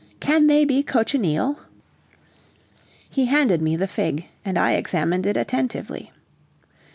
Can 0.19 0.47
they 0.47 0.65
be 0.65 0.81
cochineal?" 0.81 1.59
He 3.07 3.25
handed 3.25 3.61
me 3.61 3.75
the 3.75 3.85
fig, 3.85 4.25
and 4.43 4.57
I 4.57 4.71
examined 4.71 5.27
it 5.27 5.37
attentively. 5.37 6.11